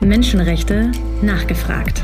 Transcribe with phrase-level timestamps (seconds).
[0.00, 2.02] Menschenrechte nachgefragt.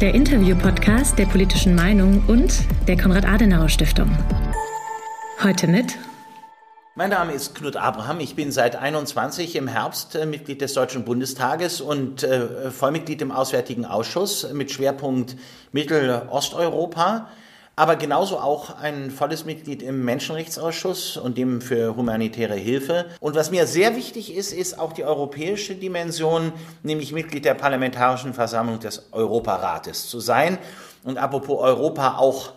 [0.00, 4.16] Der Interview-Podcast der politischen Meinung und der Konrad-Adenauer-Stiftung.
[5.42, 5.98] Heute mit.
[6.94, 8.20] Mein Name ist Knut Abraham.
[8.20, 13.32] Ich bin seit 21 im Herbst äh, Mitglied des Deutschen Bundestages und äh, Vollmitglied im
[13.32, 15.36] Auswärtigen Ausschuss mit Schwerpunkt
[15.72, 17.28] Mittelosteuropa
[17.78, 23.06] aber genauso auch ein volles Mitglied im Menschenrechtsausschuss und dem für humanitäre Hilfe.
[23.20, 26.52] Und was mir sehr wichtig ist, ist auch die europäische Dimension,
[26.82, 30.58] nämlich Mitglied der Parlamentarischen Versammlung des Europarates zu sein.
[31.04, 32.52] Und apropos Europa auch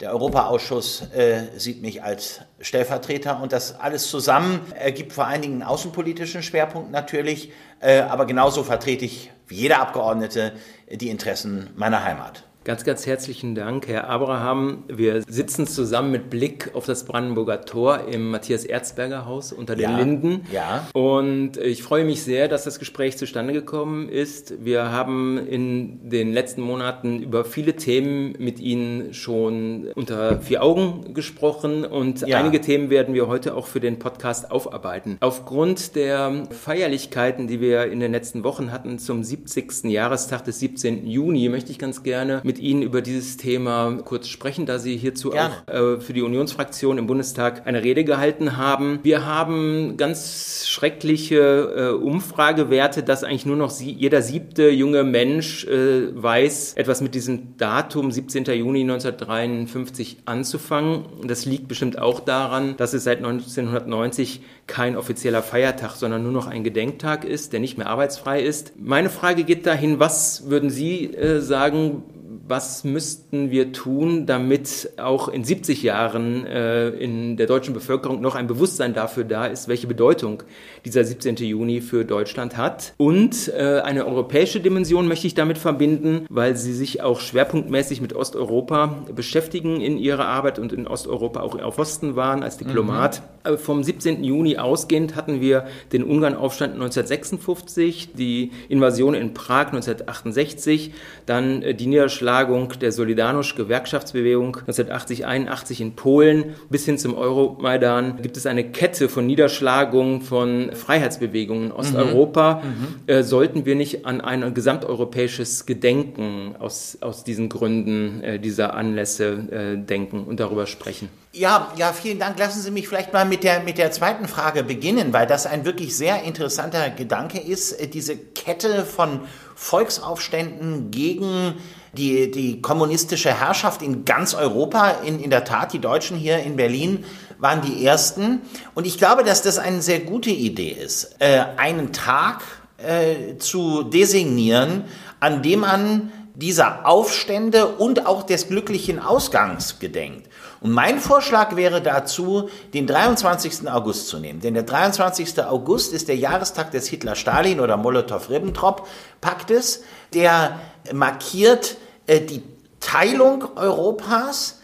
[0.00, 5.60] der Europaausschuss äh, sieht mich als Stellvertreter und das alles zusammen ergibt vor allen Dingen
[5.60, 10.52] einen außenpolitischen Schwerpunkt natürlich, äh, aber genauso vertrete ich wie jeder Abgeordnete
[10.90, 12.44] die Interessen meiner Heimat.
[12.64, 14.84] Ganz, ganz herzlichen Dank, Herr Abraham.
[14.86, 19.90] Wir sitzen zusammen mit Blick auf das Brandenburger Tor im Matthias Erzberger Haus unter den
[19.90, 20.42] ja, Linden.
[20.52, 20.86] Ja.
[20.92, 24.64] Und ich freue mich sehr, dass das Gespräch zustande gekommen ist.
[24.64, 31.14] Wir haben in den letzten Monaten über viele Themen mit Ihnen schon unter vier Augen
[31.14, 32.38] gesprochen und ja.
[32.38, 35.16] einige Themen werden wir heute auch für den Podcast aufarbeiten.
[35.18, 39.84] Aufgrund der Feierlichkeiten, die wir in den letzten Wochen hatten zum 70.
[39.86, 41.08] Jahrestag des 17.
[41.08, 44.98] Juni, möchte ich ganz gerne mit mit Ihnen über dieses Thema kurz sprechen, da Sie
[44.98, 45.54] hierzu Gerne.
[45.66, 48.98] auch äh, für die Unionsfraktion im Bundestag eine Rede gehalten haben.
[49.02, 55.64] Wir haben ganz schreckliche äh, Umfragewerte, dass eigentlich nur noch sie, jeder siebte junge Mensch
[55.64, 58.44] äh, weiß, etwas mit diesem Datum 17.
[58.44, 61.06] Juni 1953 anzufangen.
[61.24, 66.48] Das liegt bestimmt auch daran, dass es seit 1990 kein offizieller Feiertag, sondern nur noch
[66.48, 68.74] ein Gedenktag ist, der nicht mehr arbeitsfrei ist.
[68.78, 72.02] Meine Frage geht dahin, was würden Sie äh, sagen,
[72.46, 78.34] was müssten wir tun, damit auch in 70 Jahren äh, in der deutschen Bevölkerung noch
[78.34, 80.42] ein Bewusstsein dafür da ist, welche Bedeutung
[80.84, 81.36] dieser 17.
[81.36, 82.94] Juni für Deutschland hat.
[82.96, 88.14] Und äh, eine europäische Dimension möchte ich damit verbinden, weil Sie sich auch schwerpunktmäßig mit
[88.14, 93.22] Osteuropa beschäftigen in Ihrer Arbeit und in Osteuropa auch auf Osten waren als Diplomat.
[93.44, 93.58] Mhm.
[93.58, 94.22] Vom 17.
[94.22, 100.92] Juni ausgehend hatten wir den Ungarnaufstand 1956, die Invasion in Prag 1968,
[101.26, 108.36] dann äh, die Niederschlagung Niederschlagung der Solidarność-Gewerkschaftsbewegung 1980-81 in Polen bis hin zum Euromaidan gibt
[108.36, 112.62] es eine Kette von Niederschlagungen von Freiheitsbewegungen in Osteuropa.
[112.62, 113.08] Mhm.
[113.08, 119.32] Äh, sollten wir nicht an ein gesamteuropäisches Gedenken aus, aus diesen Gründen äh, dieser Anlässe
[119.50, 121.08] äh, denken und darüber sprechen?
[121.34, 122.38] Ja, ja, vielen Dank.
[122.38, 125.64] Lassen Sie mich vielleicht mal mit der, mit der zweiten Frage beginnen, weil das ein
[125.64, 127.72] wirklich sehr interessanter Gedanke ist.
[127.72, 129.20] Äh, diese Kette von
[129.54, 131.54] Volksaufständen gegen
[131.92, 136.56] die, die kommunistische Herrschaft in ganz Europa, in, in der Tat, die Deutschen hier in
[136.56, 137.04] Berlin
[137.38, 138.40] waren die ersten.
[138.74, 142.42] Und ich glaube, dass das eine sehr gute Idee ist, äh, einen Tag
[142.78, 144.84] äh, zu designieren,
[145.20, 150.28] an dem man dieser Aufstände und auch des glücklichen Ausgangs gedenkt.
[150.60, 153.70] Und mein Vorschlag wäre dazu, den 23.
[153.70, 154.40] August zu nehmen.
[154.40, 155.42] Denn der 23.
[155.42, 159.82] August ist der Jahrestag des Hitler-Stalin- oder Molotow-Ribbentrop-Paktes,
[160.14, 160.60] der
[160.92, 161.76] markiert
[162.06, 162.42] äh, die
[162.80, 164.60] Teilung Europas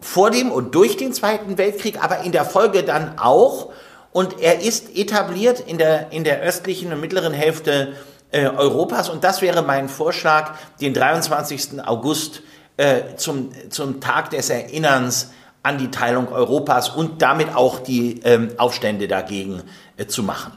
[0.00, 3.70] vor dem und durch den Zweiten Weltkrieg, aber in der Folge dann auch.
[4.12, 7.94] Und er ist etabliert in der, in der östlichen und mittleren Hälfte
[8.36, 9.08] äh, Europas.
[9.08, 11.82] Und das wäre mein Vorschlag, den 23.
[11.84, 12.42] August
[12.76, 15.30] äh, zum, zum Tag des Erinnerns
[15.62, 19.62] an die Teilung Europas und damit auch die ähm, Aufstände dagegen
[19.96, 20.52] äh, zu machen.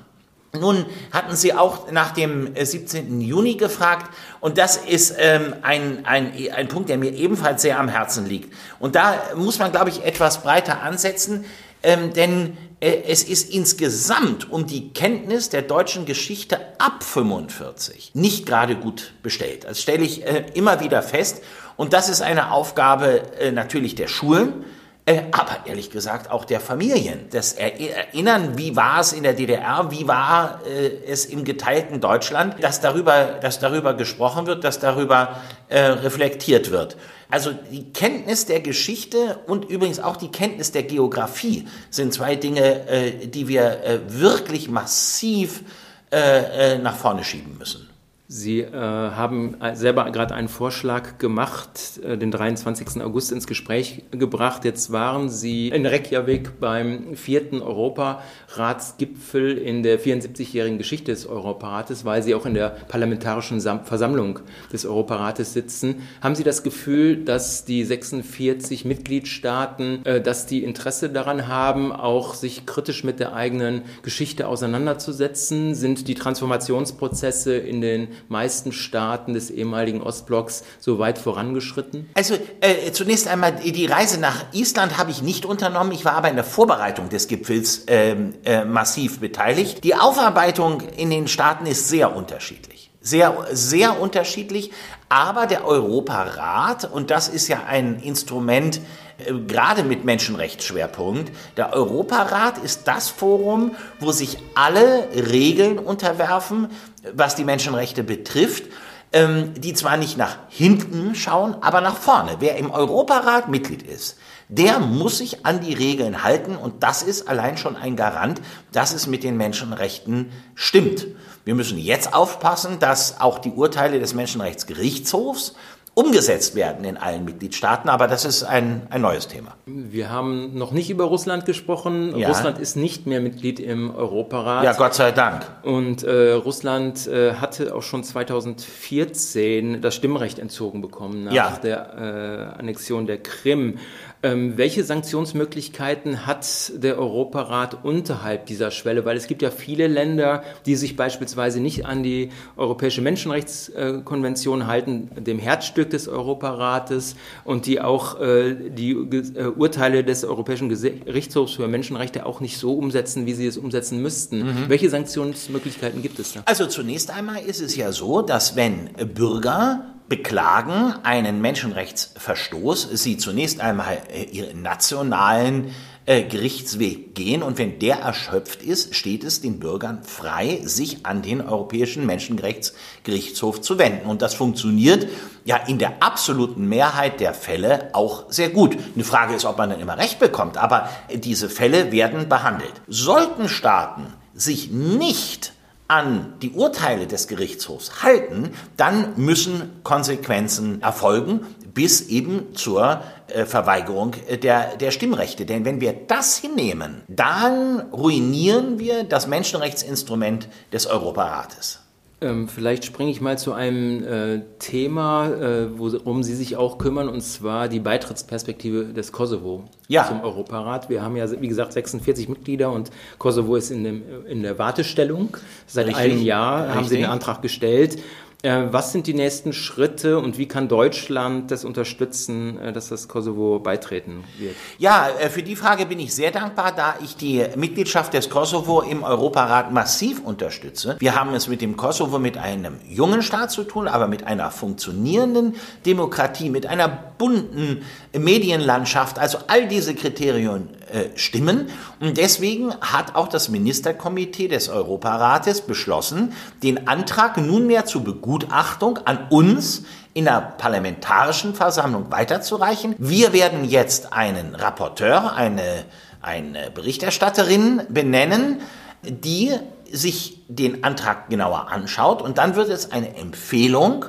[0.51, 3.21] Nun hatten Sie auch nach dem 17.
[3.21, 7.79] Äh, Juni gefragt und das ist ähm, ein, ein, ein Punkt, der mir ebenfalls sehr
[7.79, 8.53] am Herzen liegt.
[8.79, 11.45] Und da muss man, glaube ich, etwas breiter ansetzen,
[11.81, 18.45] ähm, denn äh, es ist insgesamt um die Kenntnis der deutschen Geschichte ab 45 nicht
[18.45, 19.65] gerade gut bestellt.
[19.65, 21.41] Das stelle ich äh, immer wieder fest
[21.75, 24.65] und das ist eine Aufgabe äh, natürlich der Schulen,
[25.09, 27.29] äh, aber ehrlich gesagt auch der Familien.
[27.31, 32.63] Das Erinnern, wie war es in der DDR, wie war äh, es im geteilten Deutschland,
[32.63, 36.95] dass darüber, dass darüber gesprochen wird, dass darüber äh, reflektiert wird.
[37.31, 42.87] Also die Kenntnis der Geschichte und übrigens auch die Kenntnis der Geografie sind zwei Dinge,
[42.87, 45.63] äh, die wir äh, wirklich massiv
[46.11, 47.88] äh, nach vorne schieben müssen.
[48.31, 53.01] Sie äh, haben selber gerade einen Vorschlag gemacht, äh, den 23.
[53.01, 54.65] August ins Gespräch gebracht.
[54.65, 62.21] Jetzt waren Sie in Reykjavik beim vierten Europaratsgipfel in der 74-jährigen Geschichte des Europarates, weil
[62.21, 64.41] Sie auch in der parlamentarischen Sam Versammlung
[64.71, 66.03] des Europarates sitzen.
[66.21, 72.35] Haben Sie das Gefühl, dass die 46 Mitgliedstaaten, äh, dass die Interesse daran haben, auch
[72.35, 75.73] sich kritisch mit der eigenen Geschichte auseinanderzusetzen?
[75.73, 82.09] Sind die Transformationsprozesse in den meisten Staaten des ehemaligen Ostblocks so weit vorangeschritten?
[82.13, 85.91] Also äh, zunächst einmal die Reise nach Island habe ich nicht unternommen.
[85.91, 89.83] Ich war aber in der Vorbereitung des Gipfels äh, äh, massiv beteiligt.
[89.83, 92.91] Die Aufarbeitung in den Staaten ist sehr unterschiedlich.
[93.01, 94.71] Sehr, sehr unterschiedlich.
[95.07, 98.81] Aber der Europarat, und das ist ja ein Instrument,
[99.17, 101.31] äh, gerade mit Menschenrechtsschwerpunkt.
[101.57, 106.69] Der Europarat ist das Forum, wo sich alle Regeln unterwerfen,
[107.13, 108.63] was die Menschenrechte betrifft,
[109.11, 112.37] ähm, die zwar nicht nach hinten schauen, aber nach vorne.
[112.39, 114.17] Wer im Europarat Mitglied ist,
[114.49, 118.41] der muss sich an die Regeln halten und das ist allein schon ein Garant,
[118.71, 121.07] dass es mit den Menschenrechten stimmt.
[121.45, 125.55] Wir müssen jetzt aufpassen, dass auch die Urteile des Menschenrechtsgerichtshofs
[125.99, 129.55] umgesetzt werden in allen Mitgliedstaaten, aber das ist ein, ein neues Thema.
[129.65, 132.17] Wir haben noch nicht über Russland gesprochen.
[132.17, 132.29] Ja.
[132.29, 134.63] Russland ist nicht mehr Mitglied im Europarat.
[134.63, 135.45] Ja, Gott sei Dank.
[135.61, 141.59] Und äh, Russland äh, hatte auch schon 2014 das Stimmrecht entzogen bekommen nach ja.
[141.61, 143.77] der äh, Annexion der Krim.
[144.21, 149.05] Ähm, welche Sanktionsmöglichkeiten hat der Europarat unterhalb dieser Schwelle?
[149.05, 155.09] Weil es gibt ja viele Länder, die sich beispielsweise nicht an die Europäische Menschenrechtskonvention halten,
[155.15, 161.69] dem Herzstück des Europarates und die auch äh, die äh, Urteile des Europäischen Gerichtshofs für
[161.69, 164.39] Menschenrechte auch nicht so umsetzen, wie sie es umsetzen müssten.
[164.39, 164.65] Mhm.
[164.67, 166.41] Welche Sanktionsmöglichkeiten gibt es da?
[166.43, 173.61] Also zunächst einmal ist es ja so, dass wenn Bürger beklagen einen Menschenrechtsverstoß, sie zunächst
[173.61, 175.73] einmal äh, ihren nationalen
[176.07, 181.21] äh, Gerichtsweg gehen und wenn der erschöpft ist, steht es den Bürgern frei, sich an
[181.21, 184.07] den Europäischen Menschenrechtsgerichtshof zu wenden.
[184.07, 185.07] Und das funktioniert
[185.45, 188.75] ja in der absoluten Mehrheit der Fälle auch sehr gut.
[188.95, 192.73] Eine Frage ist, ob man dann immer recht bekommt, aber diese Fälle werden behandelt.
[192.87, 195.53] Sollten Staaten sich nicht
[195.89, 201.41] an die Urteile des Gerichtshofs halten, dann müssen Konsequenzen erfolgen
[201.73, 205.45] bis eben zur äh, Verweigerung äh, der, der Stimmrechte.
[205.45, 211.79] Denn wenn wir das hinnehmen, dann ruinieren wir das Menschenrechtsinstrument des Europarates.
[212.21, 217.07] Ähm, vielleicht springe ich mal zu einem äh, Thema, äh, worum Sie sich auch kümmern,
[217.07, 220.05] und zwar die Beitrittsperspektive des Kosovo ja.
[220.05, 220.89] zum Europarat.
[220.89, 225.37] Wir haben ja, wie gesagt, 46 Mitglieder und Kosovo ist in, dem, in der Wartestellung.
[225.65, 226.03] Seit Richtig.
[226.03, 226.75] einem Jahr Richtig.
[226.75, 227.99] haben Sie den Antrag gestellt.
[228.41, 233.09] Äh, was sind die nächsten Schritte und wie kann Deutschland das unterstützen, äh, dass das
[233.09, 234.55] Kosovo beitreten wird?
[234.77, 238.79] Ja, äh, für die Frage bin ich sehr dankbar, da ich die Mitgliedschaft des Kosovo
[238.79, 240.95] im Europarat massiv unterstütze.
[240.99, 244.51] Wir haben es mit dem Kosovo mit einem jungen Staat zu tun, aber mit einer
[244.51, 247.81] funktionierenden Demokratie, mit einer bunten
[248.17, 249.19] Medienlandschaft.
[249.19, 250.69] Also all diese Kriterien
[251.15, 251.69] stimmen.
[251.99, 259.27] Und deswegen hat auch das Ministerkomitee des Europarates beschlossen, den Antrag nunmehr zur Begutachtung an
[259.29, 262.95] uns in der parlamentarischen Versammlung weiterzureichen.
[262.97, 265.85] Wir werden jetzt einen Rapporteur, eine,
[266.21, 268.61] eine Berichterstatterin benennen,
[269.03, 269.51] die
[269.91, 274.05] sich den Antrag genauer anschaut und dann wird es eine Empfehlung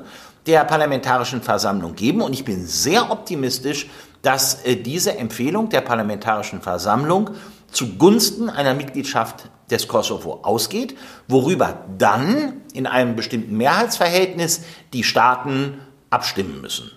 [0.47, 3.88] der parlamentarischen Versammlung geben und ich bin sehr optimistisch,
[4.23, 7.31] dass äh, diese Empfehlung der Parlamentarischen Versammlung
[7.71, 10.97] zugunsten einer Mitgliedschaft des Kosovo ausgeht,
[11.29, 14.62] worüber dann in einem bestimmten Mehrheitsverhältnis
[14.93, 16.91] die Staaten abstimmen müssen.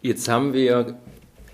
[0.00, 0.96] Jetzt haben wir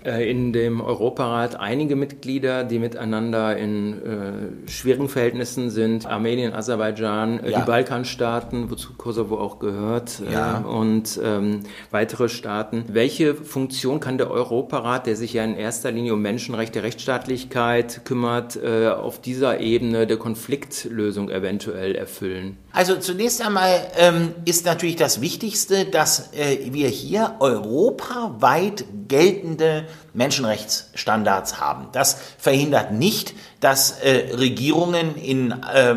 [0.03, 6.05] in dem Europarat einige Mitglieder, die miteinander in äh, schwierigen Verhältnissen sind.
[6.05, 7.59] Armenien, Aserbaidschan, äh, ja.
[7.59, 10.57] die Balkanstaaten, wozu Kosovo auch gehört, äh, ja.
[10.57, 12.85] und ähm, weitere Staaten.
[12.89, 18.57] Welche Funktion kann der Europarat, der sich ja in erster Linie um Menschenrechte, Rechtsstaatlichkeit kümmert,
[18.57, 22.57] äh, auf dieser Ebene der Konfliktlösung eventuell erfüllen?
[22.73, 31.59] Also zunächst einmal ähm, ist natürlich das Wichtigste, dass äh, wir hier europaweit geltende Menschenrechtsstandards
[31.59, 31.87] haben.
[31.91, 35.95] Das verhindert nicht, dass äh, Regierungen in äh,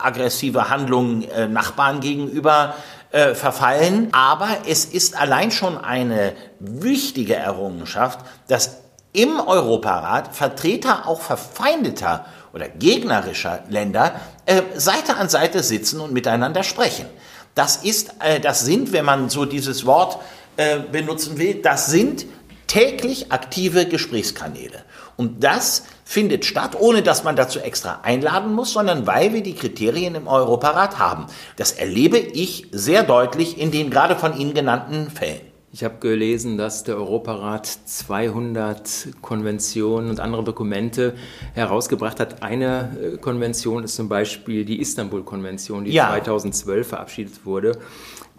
[0.00, 2.74] aggressive Handlungen äh, Nachbarn gegenüber
[3.10, 4.08] äh, verfallen.
[4.12, 8.78] Aber es ist allein schon eine wichtige Errungenschaft, dass
[9.12, 16.62] im Europarat Vertreter auch verfeindeter oder gegnerischer Länder äh, Seite an Seite sitzen und miteinander
[16.62, 17.06] sprechen.
[17.54, 20.18] Das ist, äh, das sind, wenn man so dieses Wort
[20.90, 22.24] benutzen will, das sind
[22.66, 24.84] täglich aktive Gesprächskanäle.
[25.16, 29.54] Und das findet statt, ohne dass man dazu extra einladen muss, sondern weil wir die
[29.54, 31.26] Kriterien im Europarat haben.
[31.56, 35.40] Das erlebe ich sehr deutlich in den gerade von Ihnen genannten Fällen.
[35.72, 41.14] Ich habe gelesen, dass der Europarat 200 Konventionen und andere Dokumente
[41.52, 42.42] herausgebracht hat.
[42.42, 46.08] Eine äh, Konvention ist zum Beispiel die Istanbul-Konvention, die ja.
[46.08, 47.78] 2012 verabschiedet wurde.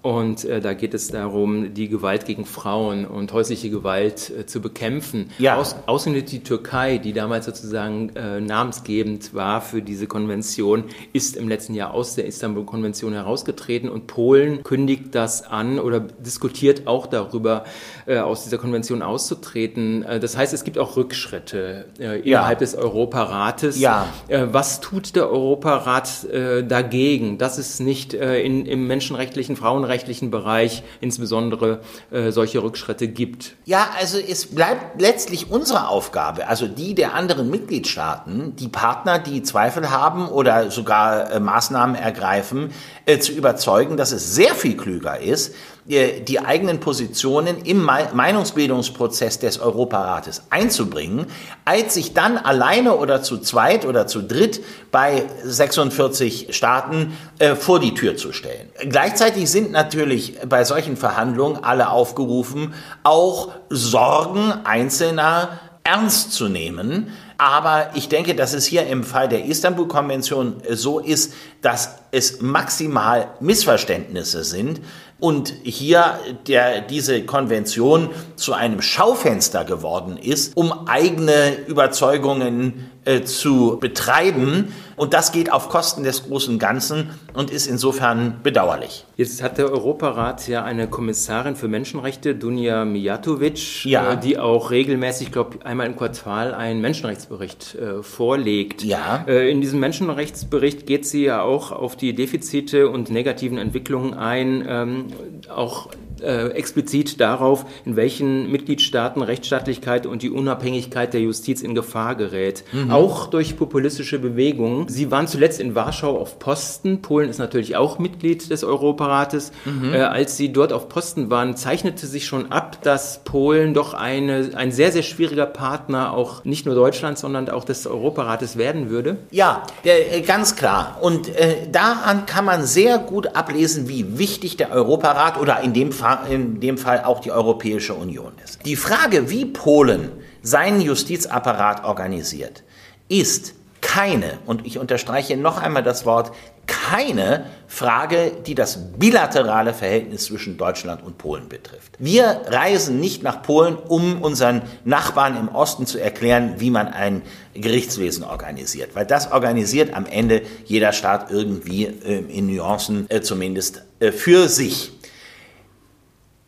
[0.08, 4.62] Und äh, da geht es darum, die Gewalt gegen Frauen und häusliche Gewalt äh, zu
[4.62, 5.32] bekämpfen.
[5.38, 5.58] Ja.
[5.58, 11.50] Aus, ausgerechnet die Türkei, die damals sozusagen äh, namensgebend war für diese Konvention, ist im
[11.50, 17.66] letzten Jahr aus der Istanbul-Konvention herausgetreten und Polen kündigt das an oder diskutiert auch darüber,
[18.06, 20.04] äh, aus dieser Konvention auszutreten.
[20.04, 22.56] Äh, das heißt, es gibt auch Rückschritte äh, innerhalb ja.
[22.56, 23.78] des Europarates.
[23.78, 24.08] Ja.
[24.30, 26.28] was tut der Europarat
[26.68, 33.56] dagegen, dass es nicht in, im menschenrechtlichen Frauen frauenrechtlichen Bereich insbesondere äh, solche Rückschritte gibt.
[33.66, 39.42] Ja, also es bleibt letztlich unsere Aufgabe, also die der anderen Mitgliedstaaten, die Partner, die
[39.44, 42.72] Zweifel haben oder sogar äh, Maßnahmen ergreifen,
[43.06, 45.56] äh, zu überzeugen, dass es sehr viel klüger ist,
[45.88, 51.28] die eigenen Positionen im Meinungsbildungsprozess des Europarates einzubringen,
[51.64, 57.80] als sich dann alleine oder zu zweit oder zu dritt bei 46 Staaten äh, vor
[57.80, 58.70] die Tür zu stellen.
[58.90, 67.12] Gleichzeitig sind natürlich bei solchen Verhandlungen alle aufgerufen, auch Sorgen Einzelner ernst zu nehmen.
[67.38, 73.30] Aber ich denke, dass es hier im Fall der Istanbul-Konvention so ist, dass es maximal
[73.40, 74.82] Missverständnisse sind
[75.20, 83.78] und hier der, diese Konvention zu einem Schaufenster geworden ist, um eigene Überzeugungen äh, zu
[83.80, 84.74] betreiben.
[84.98, 89.06] Und das geht auf Kosten des großen Ganzen und ist insofern bedauerlich.
[89.16, 94.14] Jetzt hat der Europarat ja eine Kommissarin für Menschenrechte, Dunja Mijatovic, ja.
[94.14, 98.84] äh, die auch regelmäßig, glaube einmal im Quartal einen Menschenrechtsbericht äh, vorlegt.
[98.84, 99.24] Ja.
[99.28, 104.66] Äh, in diesem Menschenrechtsbericht geht sie ja auch auf die Defizite und negativen Entwicklungen ein,
[104.68, 105.06] ähm,
[105.48, 105.90] auch
[106.22, 112.64] äh, explizit darauf, in welchen Mitgliedstaaten Rechtsstaatlichkeit und die Unabhängigkeit der Justiz in Gefahr gerät.
[112.72, 112.92] Mhm.
[112.92, 114.88] Auch durch populistische Bewegungen.
[114.88, 117.02] Sie waren zuletzt in Warschau auf Posten.
[117.02, 119.52] Polen ist natürlich auch Mitglied des Europarates.
[119.66, 119.94] Mhm.
[119.94, 124.52] Äh, als Sie dort auf Posten waren, zeichnete sich schon ab, dass Polen doch eine,
[124.56, 129.18] ein sehr, sehr schwieriger Partner auch nicht nur Deutschlands, sondern auch des Europarates werden würde?
[129.32, 130.98] Ja, äh, ganz klar.
[131.02, 135.92] Und äh, daran kann man sehr gut ablesen, wie wichtig der Europarat oder in dem
[135.92, 138.66] Fall in dem Fall auch die Europäische Union ist.
[138.66, 140.12] Die Frage, wie Polen
[140.42, 142.64] seinen Justizapparat organisiert,
[143.10, 146.32] ist keine, und ich unterstreiche noch einmal das Wort,
[146.68, 151.94] keine Frage, die das bilaterale Verhältnis zwischen Deutschland und Polen betrifft.
[151.98, 157.22] Wir reisen nicht nach Polen, um unseren Nachbarn im Osten zu erklären, wie man ein
[157.54, 163.84] Gerichtswesen organisiert, weil das organisiert am Ende jeder Staat irgendwie äh, in Nuancen äh, zumindest
[164.00, 164.92] äh, für sich.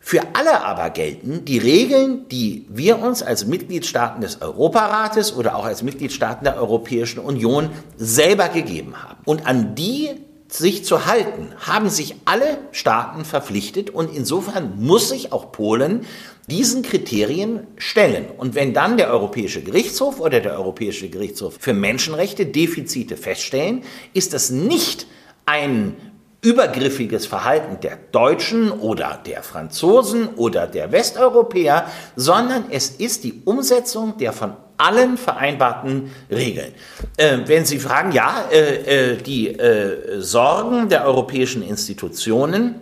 [0.09, 5.65] Für alle aber gelten die Regeln, die wir uns als Mitgliedstaaten des Europarates oder auch
[5.65, 9.19] als Mitgliedstaaten der Europäischen Union selber gegeben haben.
[9.25, 10.09] Und an die
[10.47, 16.07] sich zu halten, haben sich alle Staaten verpflichtet und insofern muss sich auch Polen
[16.47, 18.25] diesen Kriterien stellen.
[18.35, 23.83] Und wenn dann der Europäische Gerichtshof oder der Europäische Gerichtshof für Menschenrechte Defizite feststellen,
[24.15, 25.05] ist das nicht
[25.45, 25.95] ein
[26.41, 34.17] übergriffiges Verhalten der Deutschen oder der Franzosen oder der Westeuropäer, sondern es ist die Umsetzung
[34.17, 36.73] der von allen vereinbarten Regeln.
[37.17, 42.75] Äh, wenn Sie fragen, ja, äh, äh, die äh, Sorgen der europäischen Institutionen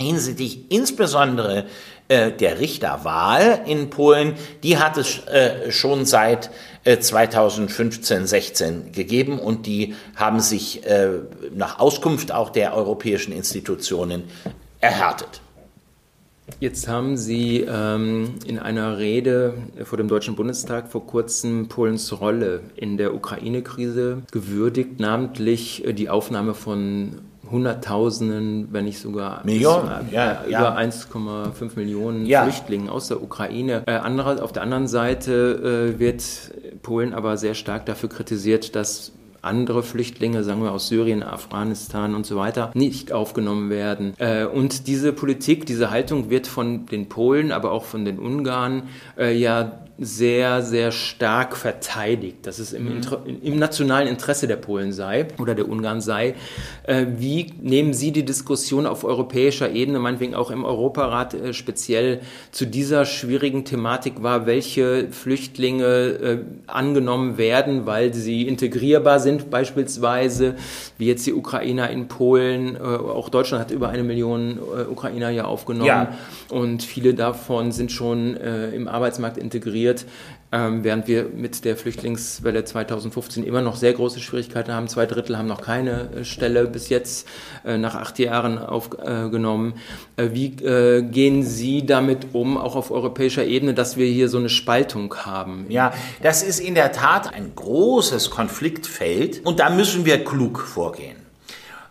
[0.00, 1.66] hinsichtlich insbesondere
[2.08, 6.50] äh, der Richterwahl in Polen, die hat es äh, schon seit
[6.98, 10.82] 2015, 16 gegeben und die haben sich
[11.54, 14.24] nach Auskunft auch der europäischen Institutionen
[14.80, 15.42] erhärtet.
[16.60, 19.54] Jetzt haben Sie ähm, in einer Rede
[19.84, 26.54] vor dem Deutschen Bundestag vor kurzem Polens Rolle in der Ukraine-Krise gewürdigt, namentlich die Aufnahme
[26.54, 30.76] von Hunderttausenden, wenn nicht sogar Millionen, äh, ja, über ja.
[30.76, 32.42] 1,5 Millionen ja.
[32.42, 33.82] Flüchtlingen aus der Ukraine.
[33.86, 36.22] Äh, andere, auf der anderen Seite äh, wird
[36.82, 39.12] Polen aber sehr stark dafür kritisiert, dass
[39.42, 44.14] andere Flüchtlinge, sagen wir aus Syrien, Afghanistan und so weiter, nicht aufgenommen werden.
[44.18, 48.84] Äh, und diese Politik, diese Haltung wird von den Polen, aber auch von den Ungarn
[49.16, 53.02] äh, ja sehr, sehr stark verteidigt, dass es im, mhm.
[53.42, 56.34] im, nationalen Interesse der Polen sei oder der Ungarn sei.
[56.84, 62.20] Äh, wie nehmen Sie die Diskussion auf europäischer Ebene, meinetwegen auch im Europarat äh, speziell
[62.52, 66.38] zu dieser schwierigen Thematik wahr, welche Flüchtlinge äh,
[66.68, 70.54] angenommen werden, weil sie integrierbar sind beispielsweise,
[70.96, 75.30] wie jetzt die Ukrainer in Polen, äh, auch Deutschland hat über eine Million äh, Ukrainer
[75.30, 76.14] ja aufgenommen ja.
[76.50, 79.87] und viele davon sind schon äh, im Arbeitsmarkt integriert,
[80.50, 84.88] ähm, während wir mit der Flüchtlingswelle 2015 immer noch sehr große Schwierigkeiten haben.
[84.88, 87.28] Zwei Drittel haben noch keine äh, Stelle bis jetzt
[87.64, 89.74] äh, nach acht Jahren aufgenommen.
[90.16, 94.38] Äh, wie äh, gehen Sie damit um, auch auf europäischer Ebene, dass wir hier so
[94.38, 95.66] eine Spaltung haben?
[95.68, 95.92] Ja,
[96.22, 101.27] das ist in der Tat ein großes Konfliktfeld und da müssen wir klug vorgehen.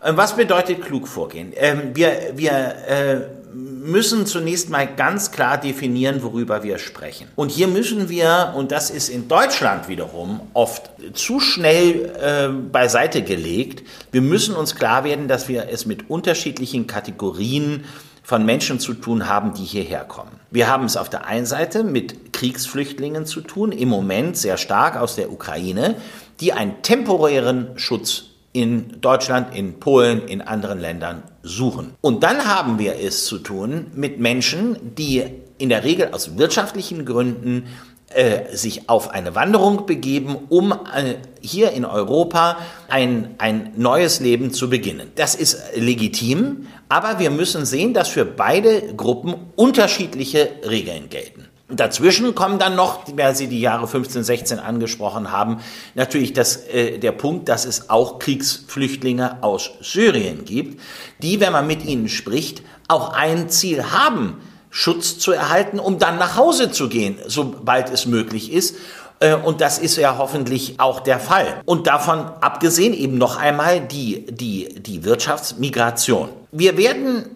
[0.00, 1.52] Äh, was bedeutet klug vorgehen?
[1.56, 3.20] Ähm, wir, wir äh,
[3.54, 7.28] müssen zunächst mal ganz klar definieren, worüber wir sprechen.
[7.34, 13.22] Und hier müssen wir, und das ist in Deutschland wiederum oft zu schnell äh, beiseite
[13.22, 17.84] gelegt, wir müssen uns klar werden, dass wir es mit unterschiedlichen Kategorien
[18.22, 20.38] von Menschen zu tun haben, die hierher kommen.
[20.50, 24.98] Wir haben es auf der einen Seite mit Kriegsflüchtlingen zu tun, im Moment sehr stark
[24.98, 25.94] aus der Ukraine,
[26.40, 31.94] die einen temporären Schutz in Deutschland, in Polen, in anderen Ländern suchen.
[32.00, 35.24] Und dann haben wir es zu tun mit Menschen, die
[35.58, 37.66] in der Regel aus wirtschaftlichen Gründen
[38.14, 42.56] äh, sich auf eine Wanderung begeben, um äh, hier in Europa
[42.88, 45.12] ein, ein neues Leben zu beginnen.
[45.14, 51.47] Das ist legitim, aber wir müssen sehen, dass für beide Gruppen unterschiedliche Regeln gelten.
[51.70, 55.58] Dazwischen kommen dann noch, weil Sie die Jahre 15, 16 angesprochen haben,
[55.94, 60.80] natürlich das, äh, der Punkt, dass es auch Kriegsflüchtlinge aus Syrien gibt,
[61.22, 66.18] die, wenn man mit ihnen spricht, auch ein Ziel haben, Schutz zu erhalten, um dann
[66.18, 68.76] nach Hause zu gehen, sobald es möglich ist.
[69.20, 71.60] Äh, und das ist ja hoffentlich auch der Fall.
[71.66, 76.30] Und davon abgesehen eben noch einmal die, die, die Wirtschaftsmigration.
[76.50, 77.26] Wir werden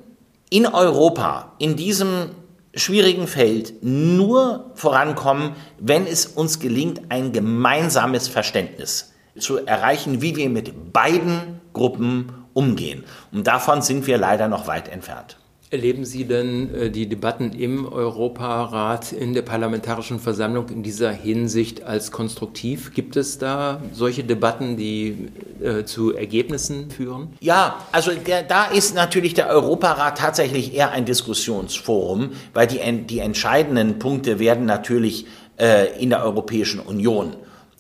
[0.48, 2.30] in Europa in diesem
[2.74, 10.48] schwierigen Feld nur vorankommen, wenn es uns gelingt, ein gemeinsames Verständnis zu erreichen, wie wir
[10.48, 13.04] mit beiden Gruppen umgehen.
[13.32, 15.38] Und davon sind wir leider noch weit entfernt.
[15.72, 21.82] Erleben Sie denn äh, die Debatten im Europarat, in der Parlamentarischen Versammlung in dieser Hinsicht
[21.82, 22.92] als konstruktiv?
[22.92, 25.28] Gibt es da solche Debatten, die
[25.62, 27.28] äh, zu Ergebnissen führen?
[27.40, 33.20] Ja, also der, da ist natürlich der Europarat tatsächlich eher ein Diskussionsforum, weil die, die
[33.20, 35.24] entscheidenden Punkte werden natürlich
[35.58, 37.32] äh, in der Europäischen Union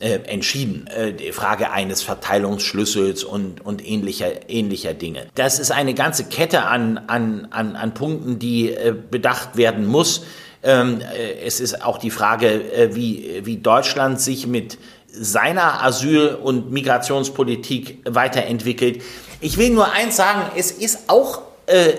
[0.02, 0.88] äh, entschieden.
[0.88, 5.26] Äh, die Frage eines Verteilungsschlüssels und, und ähnlicher, ähnlicher Dinge.
[5.36, 10.24] Das ist eine ganze Kette an, an, an, an Punkten, die äh, bedacht werden muss.
[10.64, 16.72] Ähm, äh, es ist auch die Frage, wie, wie Deutschland sich mit seiner Asyl- und
[16.72, 19.02] Migrationspolitik weiterentwickelt.
[19.40, 21.92] Ich will nur eins sagen, es ist auch, äh,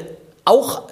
[0.45, 0.89] auch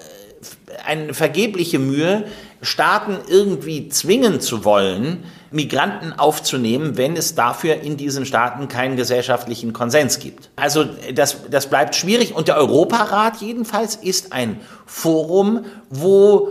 [0.86, 2.26] eine vergebliche Mühe,
[2.62, 9.74] Staaten irgendwie zwingen zu wollen, Migranten aufzunehmen, wenn es dafür in diesen Staaten keinen gesellschaftlichen
[9.74, 10.50] Konsens gibt.
[10.56, 16.50] Also das, das bleibt schwierig und der Europarat jedenfalls ist ein Forum, wo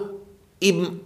[0.61, 1.01] eben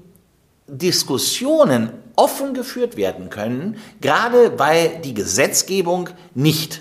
[0.66, 6.80] Diskussionen offen geführt werden können, gerade weil die Gesetzgebung nicht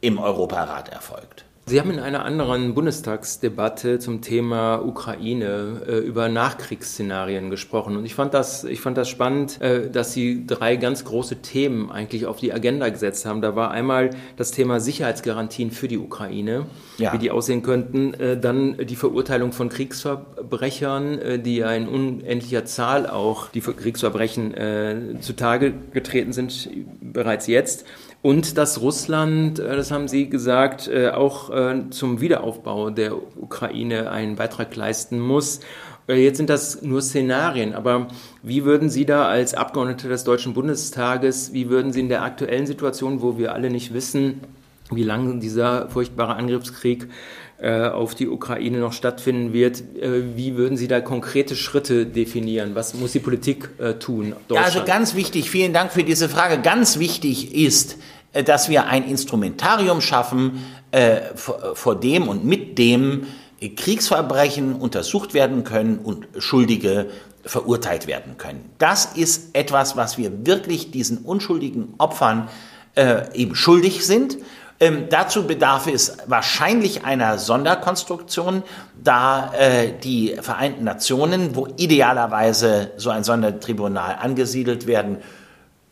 [0.00, 1.44] im Europarat erfolgt.
[1.70, 7.96] Sie haben in einer anderen Bundestagsdebatte zum Thema Ukraine äh, über Nachkriegsszenarien gesprochen.
[7.96, 11.88] Und ich fand das, ich fand das spannend, äh, dass Sie drei ganz große Themen
[11.92, 13.40] eigentlich auf die Agenda gesetzt haben.
[13.40, 16.66] Da war einmal das Thema Sicherheitsgarantien für die Ukraine,
[16.98, 17.12] ja.
[17.12, 18.14] wie die aussehen könnten.
[18.14, 24.54] Äh, dann die Verurteilung von Kriegsverbrechern, äh, die ja in unendlicher Zahl auch die Kriegsverbrechen
[24.54, 26.68] äh, zutage getreten sind,
[27.00, 27.86] bereits jetzt.
[28.22, 34.10] Und dass Russland, äh, das haben Sie gesagt, äh, auch äh, zum Wiederaufbau der Ukraine
[34.10, 35.60] einen Beitrag leisten muss.
[36.08, 38.08] Jetzt sind das nur Szenarien, aber
[38.42, 42.66] wie würden Sie da als Abgeordnete des Deutschen Bundestages, wie würden Sie in der aktuellen
[42.66, 44.40] Situation, wo wir alle nicht wissen,
[44.90, 47.06] wie lange dieser furchtbare Angriffskrieg
[47.62, 49.82] auf die Ukraine noch stattfinden wird.
[50.34, 52.74] Wie würden Sie da konkrete Schritte definieren?
[52.74, 53.68] Was muss die Politik
[54.00, 54.34] tun?
[54.50, 56.62] Ja, also ganz wichtig, vielen Dank für diese Frage.
[56.62, 57.98] Ganz wichtig ist,
[58.32, 63.26] äh, dass wir ein Instrumentarium schaffen, äh, vor, dem und mit dem
[63.76, 67.10] Kriegsverbrechen untersucht werden können und Schuldige
[67.44, 68.70] verurteilt werden können.
[68.78, 72.48] Das ist etwas, was wir wirklich diesen unschuldigen Opfern
[72.96, 74.38] äh, eben schuldig sind
[74.82, 78.62] Ähm, dazu bedarf es wahrscheinlich einer Sonderkonstruktion,
[79.02, 85.18] da äh, die Vereinten Nationen, wo idealerweise so ein Sondertribunal angesiedelt werden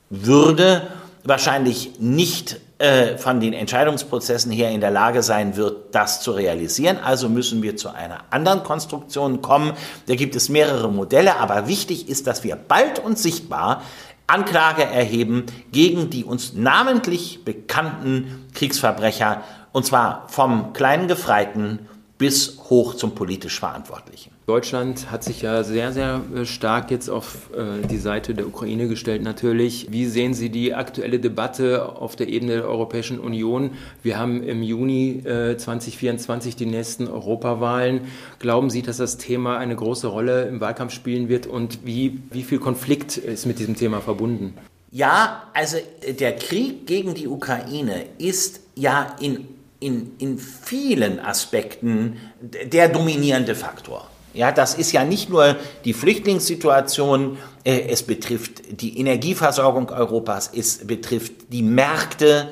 [0.09, 0.87] würde,
[1.23, 6.97] wahrscheinlich nicht äh, von den Entscheidungsprozessen her in der Lage sein wird, das zu realisieren.
[6.97, 9.73] Also müssen wir zu einer anderen Konstruktion kommen.
[10.07, 13.83] Da gibt es mehrere Modelle, aber wichtig ist, dass wir bald und sichtbar
[14.29, 21.89] Anklage erheben gegen die uns namentlich bekannten Kriegsverbrecher, und zwar vom kleinen Gefreiten
[22.19, 24.38] bis hoch zum politisch Verantwortlichen.
[24.49, 28.89] Deutschland hat sich ja sehr, sehr äh, stark jetzt auf äh, die Seite der Ukraine
[28.89, 29.89] gestellt natürlich.
[29.91, 33.73] Wie sehen Sie die aktuelle Debatte auf der Ebene der Europäischen Union?
[34.03, 38.07] Wir haben im Juni 2024 äh, die nächsten Europawahlen.
[38.39, 42.43] Glauben Sie, dass das Thema eine große Rolle im Wahlkampf spielen wird und wie, wie
[42.43, 44.55] viel Konflikt ist mit diesem Thema verbunden?
[44.91, 45.77] Ja, also
[46.19, 49.47] der Krieg gegen die Ukraine ist ja in
[49.81, 54.09] in, in vielen Aspekten der dominierende Faktor.
[54.35, 60.87] Ja, das ist ja nicht nur die Flüchtlingssituation, äh, es betrifft die Energieversorgung Europas, es
[60.87, 62.49] betrifft die Märkte,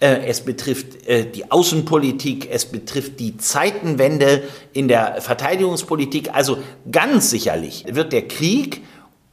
[0.00, 6.34] äh, es betrifft äh, die Außenpolitik, es betrifft die Zeitenwende in der Verteidigungspolitik.
[6.34, 6.58] Also
[6.90, 8.82] ganz sicherlich wird der Krieg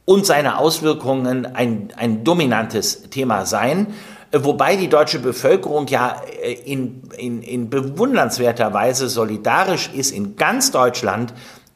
[0.04, 3.88] und seine Auswirkungen ein, ein dominantes Thema sein.
[4.32, 6.20] Wobei die deutsche Bevölkerung ja
[6.64, 11.32] in, in, in bewundernswerter Weise solidarisch ist in ganz Deutschland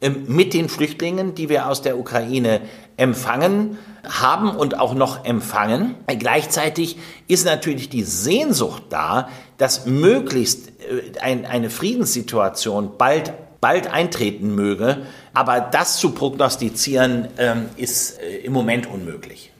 [0.09, 2.61] mit den Flüchtlingen, die wir aus der Ukraine
[2.97, 5.95] empfangen haben und auch noch empfangen.
[6.19, 14.53] Gleichzeitig ist natürlich die Sehnsucht da, dass möglichst äh, ein, eine Friedenssituation bald bald eintreten
[14.55, 15.03] möge.
[15.33, 19.52] Aber das zu prognostizieren, ähm, ist äh, im Moment unmöglich.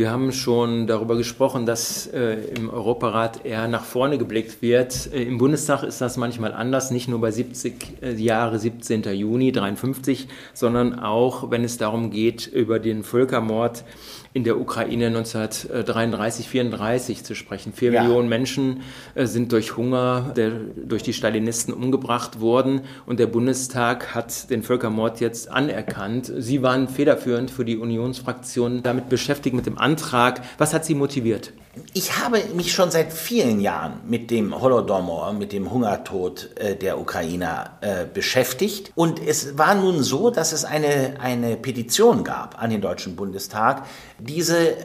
[0.00, 5.12] Wir haben schon darüber gesprochen, dass äh, im Europarat eher nach vorne geblickt wird.
[5.12, 9.02] Äh, Im Bundestag ist das manchmal anders, nicht nur bei 70 äh, Jahre 17.
[9.12, 13.84] Juni 53, sondern auch, wenn es darum geht, über den Völkermord
[14.32, 17.72] in der Ukraine 1933, 34 zu sprechen.
[17.72, 18.02] Vier ja.
[18.02, 18.82] Millionen Menschen
[19.14, 24.62] äh, sind durch Hunger, der, durch die Stalinisten umgebracht worden und der Bundestag hat den
[24.62, 26.32] Völkermord jetzt anerkannt.
[26.36, 30.42] Sie waren federführend für die Unionsfraktion damit beschäftigt mit dem Antrag.
[30.58, 31.52] Was hat Sie motiviert?
[31.94, 36.98] Ich habe mich schon seit vielen Jahren mit dem Holodomor, mit dem Hungertod äh, der
[36.98, 38.90] Ukrainer äh, beschäftigt.
[38.96, 43.86] Und es war nun so, dass es eine, eine Petition gab an den Deutschen Bundestag,
[44.18, 44.76] diese äh,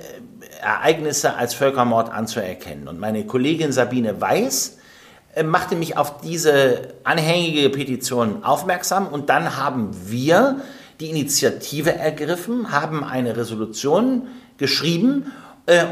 [0.61, 2.87] Ereignisse als Völkermord anzuerkennen.
[2.87, 4.77] Und meine Kollegin Sabine Weiß
[5.33, 10.61] äh, machte mich auf diese anhängige Petition aufmerksam und dann haben wir
[10.99, 15.31] die Initiative ergriffen, haben eine Resolution geschrieben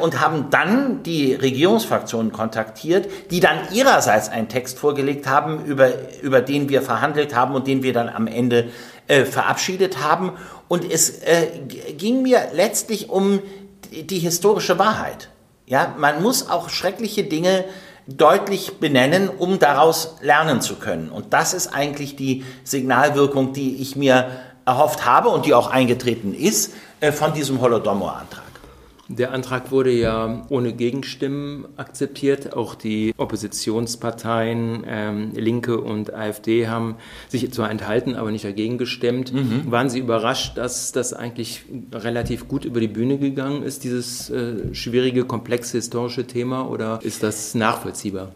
[0.01, 5.89] und haben dann die Regierungsfraktionen kontaktiert, die dann ihrerseits einen Text vorgelegt haben, über,
[6.21, 8.69] über den wir verhandelt haben und den wir dann am Ende
[9.07, 10.33] äh, verabschiedet haben.
[10.67, 11.47] Und es äh,
[11.97, 13.41] ging mir letztlich um
[13.91, 15.29] die, die historische Wahrheit.
[15.65, 17.65] Ja, man muss auch schreckliche Dinge
[18.07, 21.09] deutlich benennen, um daraus lernen zu können.
[21.09, 24.29] Und das ist eigentlich die Signalwirkung, die ich mir
[24.65, 28.42] erhofft habe und die auch eingetreten ist äh, von diesem Holodomor-Antrag.
[29.09, 32.53] Der Antrag wurde ja ohne Gegenstimmen akzeptiert.
[32.55, 36.95] Auch die Oppositionsparteien ähm, Linke und AfD haben
[37.27, 39.33] sich zwar enthalten, aber nicht dagegen gestimmt.
[39.33, 39.69] Mhm.
[39.69, 44.73] Waren Sie überrascht, dass das eigentlich relativ gut über die Bühne gegangen ist, dieses äh,
[44.73, 48.31] schwierige, komplexe historische Thema, oder ist das nachvollziehbar?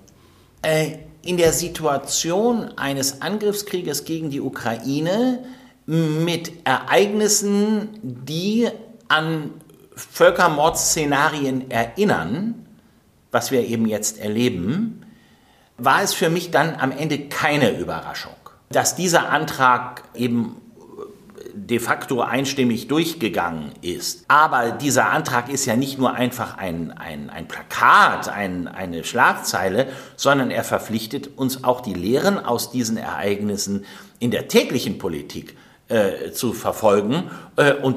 [0.63, 5.43] Äh, in der Situation eines Angriffskrieges gegen die Ukraine
[5.85, 8.67] mit Ereignissen, die
[9.07, 9.51] an
[9.97, 12.65] Völkermordszenarien erinnern,
[13.31, 15.05] was wir eben jetzt erleben,
[15.77, 18.35] war es für mich dann am Ende keine Überraschung,
[18.69, 20.61] dass dieser Antrag eben
[21.53, 24.25] de facto einstimmig durchgegangen ist.
[24.27, 29.87] Aber dieser Antrag ist ja nicht nur einfach ein, ein, ein Plakat, ein, eine Schlagzeile,
[30.15, 33.85] sondern er verpflichtet uns auch die Lehren aus diesen Ereignissen
[34.19, 35.57] in der täglichen Politik
[35.89, 37.31] äh, zu verfolgen.
[37.55, 37.95] Äh, und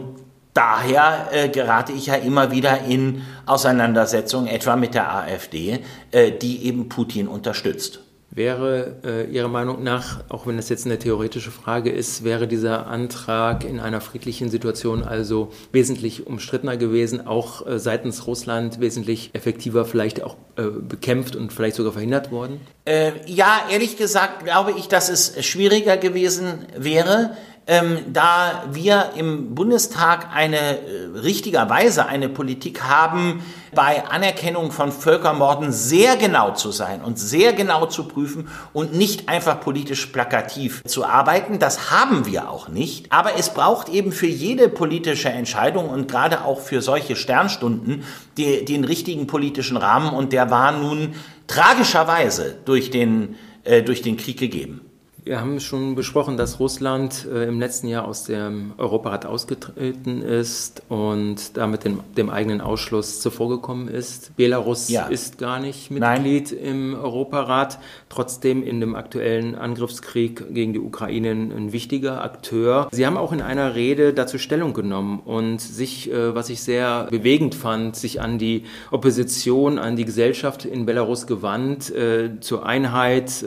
[0.61, 5.79] daher äh, gerate ich ja immer wieder in Auseinandersetzungen, etwa mit der AfD,
[6.11, 8.01] äh, die eben Putin unterstützt.
[8.33, 12.87] Wäre äh, Ihrer Meinung nach, auch wenn das jetzt eine theoretische Frage ist, wäre dieser
[12.87, 19.85] Antrag in einer friedlichen Situation also wesentlich umstrittener gewesen, auch äh, seitens Russland wesentlich effektiver
[19.85, 22.61] vielleicht auch äh, bekämpft und vielleicht sogar verhindert worden?
[22.85, 27.31] Äh, ja, ehrlich gesagt glaube ich, dass es schwieriger gewesen wäre
[28.13, 36.17] da wir im Bundestag eine äh, richtigerweise eine Politik haben, bei Anerkennung von Völkermorden sehr
[36.17, 41.61] genau zu sein und sehr genau zu prüfen und nicht einfach politisch plakativ zu arbeiten.
[41.61, 43.13] Das haben wir auch nicht.
[43.13, 48.03] Aber es braucht eben für jede politische Entscheidung und gerade auch für solche Sternstunden
[48.37, 51.15] die, den richtigen politischen Rahmen und der war nun
[51.47, 54.90] tragischerweise durch den, äh, durch den Krieg gegeben.
[55.25, 60.83] Wir haben schon besprochen, dass Russland äh, im letzten Jahr aus dem Europarat ausgetreten ist
[60.89, 64.35] und damit dem, dem eigenen Ausschluss zuvorgekommen ist.
[64.37, 65.07] Belarus ja.
[65.07, 66.65] ist gar nicht Mitglied Nein.
[66.65, 67.79] im Europarat,
[68.09, 72.89] trotzdem in dem aktuellen Angriffskrieg gegen die Ukraine ein wichtiger Akteur.
[72.93, 77.09] Sie haben auch in einer Rede dazu Stellung genommen und sich, äh, was ich sehr
[77.11, 83.45] bewegend fand, sich an die Opposition, an die Gesellschaft in Belarus gewandt, äh, zur Einheit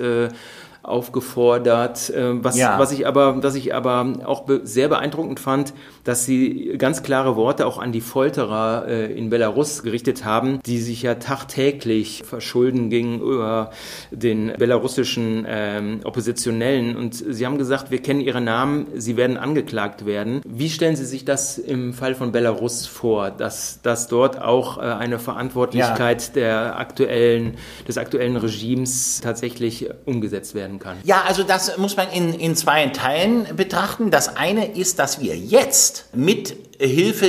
[0.84, 2.10] aufgefordert.
[2.10, 2.78] Äh, was, ja.
[2.78, 7.36] was ich aber, was ich aber auch be sehr beeindruckend fand, dass sie ganz klare
[7.36, 12.90] Worte auch an die Folterer äh, in Belarus gerichtet haben, die sich ja tagtäglich verschulden
[12.90, 13.72] gegenüber
[14.12, 16.98] den belarussischen ähm, Oppositionellen.
[16.98, 20.42] Und sie haben gesagt, wir kennen ihre Namen, sie werden angeklagt werden.
[20.46, 24.82] Wie stellen Sie sich das im Fall von Belarus vor, dass, dass dort auch äh,
[24.82, 26.34] eine Verantwortlichkeit ja.
[26.34, 30.98] der aktuellen, des aktuellen Regimes tatsächlich umgesetzt werden kann?
[31.04, 34.12] Ja, also das muss man in, in zwei Teilen betrachten.
[34.12, 37.28] Das eine ist, dass wir jetzt jetzt mit Hilfe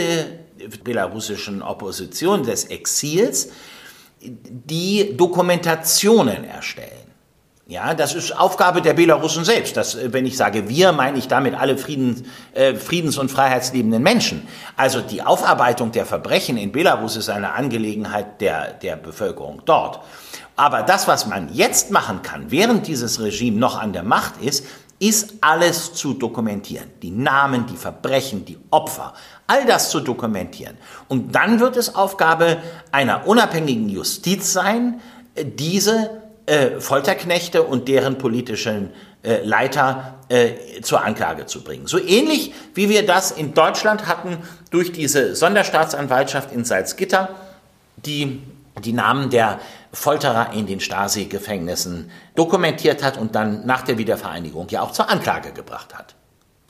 [0.59, 3.51] der belarussischen Opposition des Exils
[4.21, 7.05] die Dokumentationen erstellen.
[7.67, 9.77] Ja, das ist Aufgabe der Belarussen selbst.
[9.77, 12.23] Das, wenn ich sage wir, meine ich damit alle Friedens,
[12.53, 14.47] äh, Friedens- und freiheitsliebenden Menschen.
[14.77, 20.01] Also die Aufarbeitung der Verbrechen in Belarus ist eine Angelegenheit der, der Bevölkerung dort.
[20.57, 24.67] Aber das, was man jetzt machen kann, während dieses Regime noch an der Macht ist,
[24.99, 26.91] ist alles zu dokumentieren.
[27.03, 29.15] Die Namen, die Verbrechen, die Opfer,
[29.47, 30.77] all das zu dokumentieren.
[31.09, 32.59] Und dann wird es Aufgabe
[32.93, 35.01] einer unabhängigen Justiz sein,
[35.37, 38.91] diese äh, Folterknechte und deren politischen
[39.23, 41.87] äh, Leiter äh, zur Anklage zu bringen.
[41.87, 44.39] So ähnlich wie wir das in Deutschland hatten
[44.71, 47.31] durch diese Sonderstaatsanwaltschaft in Salzgitter,
[47.97, 48.43] die
[48.83, 49.61] die Namen der
[49.95, 55.53] Folterer in den Stasi-Gefängnissen dokumentiert hat und dann nach der Wiedervereinigung ja auch zur Anklage
[55.53, 56.15] gebracht hat.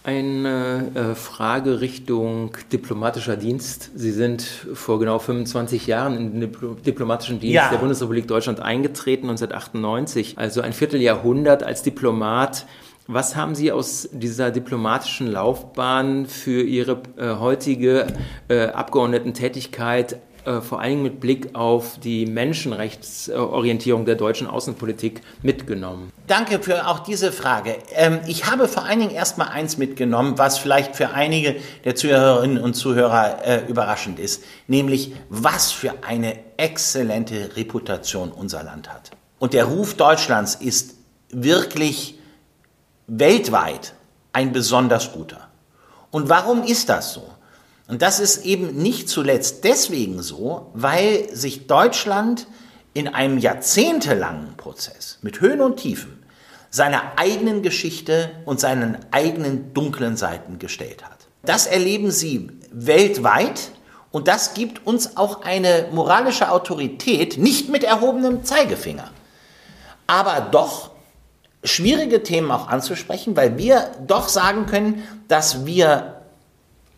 [0.06, 3.90] Eine äh, Frage Richtung diplomatischer Dienst.
[3.94, 7.70] Sie sind vor genau 25 Jahren in den diplomatischen Dienst ja.
[7.70, 12.66] der Bundesrepublik Deutschland eingetreten, 1998, also ein Vierteljahrhundert als Diplomat.
[13.06, 18.06] Was haben Sie aus dieser diplomatischen Laufbahn für Ihre äh, heutige
[18.48, 26.12] äh, Abgeordnetentätigkeit äh, vor allem mit Blick auf die Menschenrechtsorientierung der deutschen Außenpolitik mitgenommen?
[26.26, 27.76] Danke für auch diese Frage.
[27.92, 32.62] Ähm, ich habe vor allen Dingen erstmal eins mitgenommen, was vielleicht für einige der Zuhörerinnen
[32.62, 39.10] und Zuhörer äh, überraschend ist, nämlich was für eine exzellente Reputation unser Land hat.
[39.38, 40.94] Und der Ruf Deutschlands ist
[41.30, 42.18] wirklich
[43.06, 43.94] weltweit
[44.32, 45.48] ein besonders guter.
[46.10, 47.33] Und warum ist das so?
[47.86, 52.46] Und das ist eben nicht zuletzt deswegen so, weil sich Deutschland
[52.94, 56.22] in einem jahrzehntelangen Prozess mit Höhen und Tiefen
[56.70, 61.18] seiner eigenen Geschichte und seinen eigenen dunklen Seiten gestellt hat.
[61.42, 63.70] Das erleben Sie weltweit
[64.10, 69.10] und das gibt uns auch eine moralische Autorität, nicht mit erhobenem Zeigefinger,
[70.06, 70.90] aber doch
[71.64, 76.13] schwierige Themen auch anzusprechen, weil wir doch sagen können, dass wir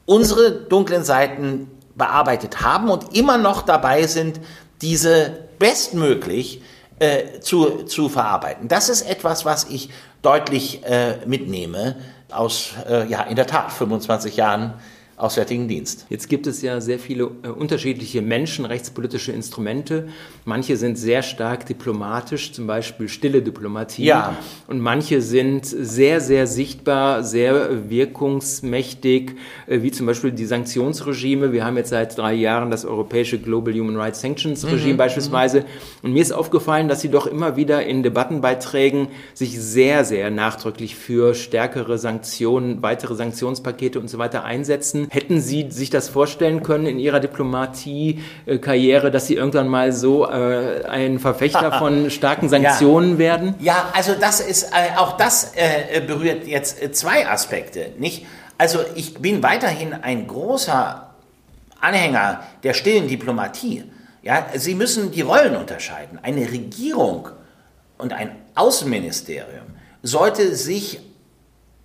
[0.07, 4.41] unsere dunklen Seiten bearbeitet haben und immer noch dabei sind,
[4.81, 6.63] diese bestmöglich
[6.99, 8.69] äh, zu, zu verarbeiten.
[8.69, 9.91] Das ist etwas, was ich
[10.23, 11.97] deutlich äh, mitnehme
[12.31, 14.75] aus, äh, ja, in der Tat 25 Jahren
[15.17, 16.05] Auswärtigen Dienst.
[16.11, 20.09] Jetzt gibt es ja sehr viele äh, unterschiedliche menschenrechtspolitische Instrumente.
[20.45, 24.05] Manche sind sehr stark diplomatisch, zum Beispiel stille Diplomatie.
[24.05, 24.37] Ja.
[24.67, 31.51] Und manche sind sehr, sehr sichtbar, sehr wirkungsmächtig, äh, wie zum Beispiel die Sanktionsregime.
[31.51, 34.99] Wir haben jetzt seit drei Jahren das europäische Global Human Rights Sanctions Regime mhm.
[34.99, 35.65] beispielsweise.
[36.03, 40.95] Und mir ist aufgefallen, dass sie doch immer wieder in Debattenbeiträgen sich sehr, sehr nachdrücklich
[40.95, 45.06] für stärkere Sanktionen, weitere Sanktionspakete und so weiter einsetzen.
[45.11, 50.85] Hätten Sie sich das vorstellen können in Ihrer Diplomatie-Karriere, dass Sie irgendwann mal so äh,
[50.85, 53.19] ein Verfechter von starken Sanktionen ja.
[53.19, 53.55] werden?
[53.61, 58.27] Ja, also das ist, äh, auch das äh, berührt jetzt äh, zwei Aspekte, nicht?
[58.59, 61.11] Also ich bin weiterhin ein großer
[61.81, 63.85] Anhänger der stillen Diplomatie.
[64.23, 66.19] Ja, Sie müssen die Rollen unterscheiden.
[66.23, 67.29] Eine Regierung
[67.99, 69.67] und ein Außenministerium
[70.03, 71.01] sollte sich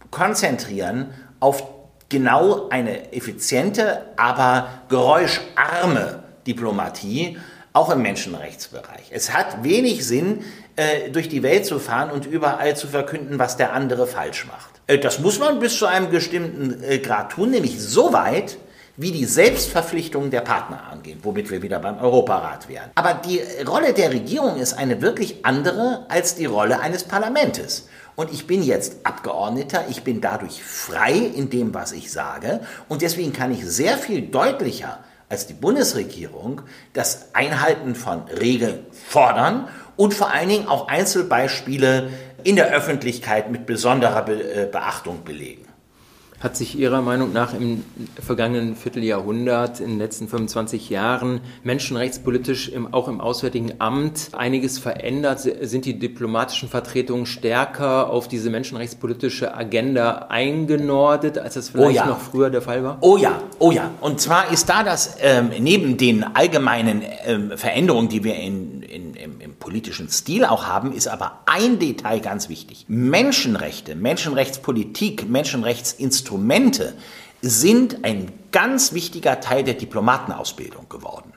[0.09, 1.63] konzentrieren auf
[2.11, 7.39] genau eine effiziente, aber geräuscharme Diplomatie,
[7.73, 9.09] auch im Menschenrechtsbereich.
[9.11, 10.43] Es hat wenig Sinn,
[10.75, 14.81] äh, durch die Welt zu fahren und überall zu verkünden, was der andere falsch macht.
[14.87, 18.57] Äh, das muss man bis zu einem bestimmten äh, Grad tun, nämlich so weit,
[18.97, 22.91] wie die Selbstverpflichtungen der Partner angehen, womit wir wieder beim Europarat wären.
[22.95, 27.87] Aber die Rolle der Regierung ist eine wirklich andere als die Rolle eines Parlamentes.
[28.15, 32.61] Und ich bin jetzt Abgeordneter, ich bin dadurch frei in dem, was ich sage.
[32.87, 36.61] Und deswegen kann ich sehr viel deutlicher als die Bundesregierung
[36.93, 42.09] das Einhalten von Regeln fordern und vor allen Dingen auch Einzelbeispiele
[42.43, 45.60] in der Öffentlichkeit mit besonderer äh, Beachtung belegen.
[46.41, 47.83] Hat sich Ihrer Meinung nach im
[48.19, 55.41] vergangenen Vierteljahrhundert, in den letzten 25 Jahren menschenrechtspolitisch im, auch im Auswärtigen Amt einiges verändert?
[55.41, 62.05] Sind die diplomatischen Vertretungen stärker auf diese menschenrechtspolitische Agenda eingenordet, als das vielleicht oh ja.
[62.07, 62.97] noch früher der Fall war?
[63.01, 63.91] Oh ja, oh ja.
[64.01, 69.15] Und zwar ist da das ähm, neben den allgemeinen ähm, Veränderungen, die wir in, in,
[69.15, 72.85] im, im politischen Stil auch haben, ist aber ein Detail ganz wichtig.
[72.87, 76.93] Menschenrechte, Menschenrechtspolitik, Menschenrechtsinstrumente Instrumente
[77.41, 81.33] sind ein ganz wichtiger Teil der Diplomatenausbildung geworden.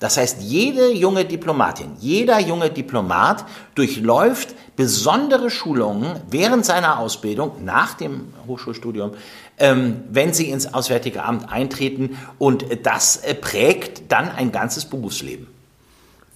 [0.00, 7.94] Das heißt, jede junge Diplomatin, jeder junge Diplomat durchläuft besondere Schulungen während seiner Ausbildung, nach
[7.94, 9.12] dem Hochschulstudium,
[9.58, 12.18] ähm, wenn sie ins Auswärtige Amt eintreten.
[12.38, 15.53] Und das äh, prägt dann ein ganzes Berufsleben.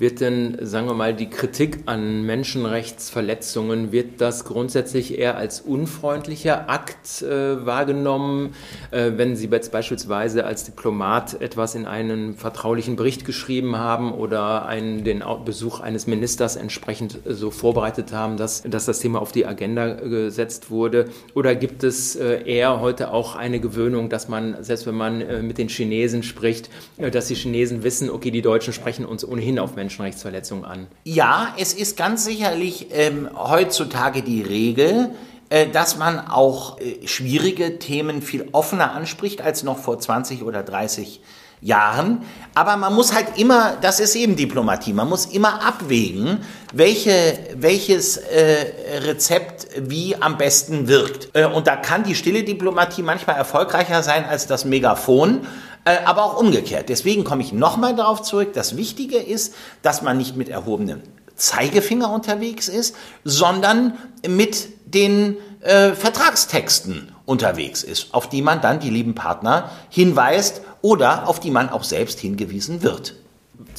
[0.01, 6.71] Wird denn, sagen wir mal, die Kritik an Menschenrechtsverletzungen, wird das grundsätzlich eher als unfreundlicher
[6.71, 8.55] Akt äh, wahrgenommen,
[8.93, 14.67] äh, wenn Sie jetzt beispielsweise als Diplomat etwas in einen vertraulichen Bericht geschrieben haben oder
[14.67, 19.47] einen, den Besuch eines Ministers entsprechend so vorbereitet haben, dass, dass das Thema auf die
[19.47, 21.07] Agenda gesetzt wurde?
[21.35, 25.43] Oder gibt es äh, eher heute auch eine Gewöhnung, dass man, selbst wenn man äh,
[25.43, 29.59] mit den Chinesen spricht, äh, dass die Chinesen wissen, okay, die Deutschen sprechen uns ohnehin
[29.59, 30.87] auf Menschenrechte Menschenrechtsverletzungen an.
[31.05, 35.13] Ja, es ist ganz sicherlich ähm, heutzutage die Regel,
[35.49, 40.63] äh, dass man auch äh, schwierige Themen viel offener anspricht als noch vor 20 oder
[40.63, 41.23] 30
[41.63, 42.23] Jahren.
[42.55, 46.41] Aber man muss halt immer, das ist eben Diplomatie, man muss immer abwägen,
[46.75, 51.31] welche, welches äh, Rezept wie am besten wirkt.
[51.33, 55.47] Äh, und da kann die stille Diplomatie manchmal erfolgreicher sein als das Megafon.
[55.89, 56.91] Äh, aber auch umgekehrt.
[56.91, 58.53] Deswegen komme ich nochmal darauf zurück.
[58.53, 61.01] Das Wichtige ist, dass man nicht mit erhobenem
[61.35, 63.97] Zeigefinger unterwegs ist, sondern
[64.27, 71.27] mit den äh, Vertragstexten unterwegs ist, auf die man dann die lieben Partner hinweist oder
[71.27, 73.15] auf die man auch selbst hingewiesen wird.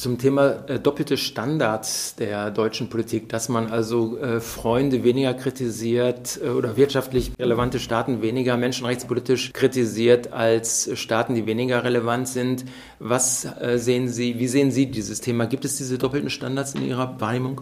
[0.00, 6.40] Zum Thema äh, doppelte Standards der deutschen Politik, dass man also äh, Freunde weniger kritisiert
[6.42, 12.64] äh, oder wirtschaftlich relevante Staaten weniger menschenrechtspolitisch kritisiert als Staaten, die weniger relevant sind.
[12.98, 15.44] Was äh, sehen Sie, wie sehen Sie dieses Thema?
[15.44, 17.60] Gibt es diese doppelten Standards in Ihrer Wahrnehmung?